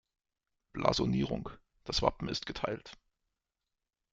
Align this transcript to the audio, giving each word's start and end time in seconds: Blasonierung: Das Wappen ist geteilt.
Blasonierung: 0.73 1.51
Das 1.83 2.01
Wappen 2.01 2.27
ist 2.27 2.47
geteilt. 2.47 2.97